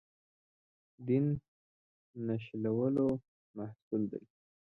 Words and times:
دین 1.07 1.25
نښلولو 2.25 3.07
محصول 3.57 4.01
دی. 4.11 4.21